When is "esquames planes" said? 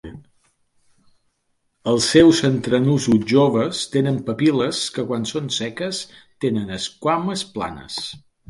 6.81-8.05